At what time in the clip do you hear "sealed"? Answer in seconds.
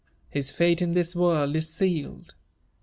1.71-2.33